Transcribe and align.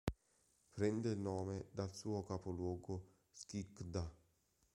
Prende 0.73 1.11
il 1.11 1.19
nome 1.19 1.67
dal 1.73 1.93
suo 1.93 2.23
capoluogo 2.23 3.17
Skikda. 3.33 4.11